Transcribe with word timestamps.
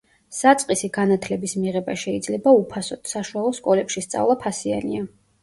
საწყისი 0.35 0.87
განათლების 0.95 1.53
მიღება 1.65 1.95
შეიძლება 2.05 2.55
უფასოდ, 2.63 3.03
საშუალო 3.13 3.53
სკოლებში 3.61 4.05
სწავლა 4.09 4.39
ფასიანია. 4.49 5.07